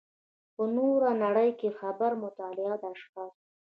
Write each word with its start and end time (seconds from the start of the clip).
په 0.55 0.63
نوره 0.75 1.09
نړۍ 1.23 1.49
کې 1.59 1.69
خبري 1.79 2.17
مطالب 2.23 2.69
د 2.81 2.83
اشخاصو. 2.93 3.37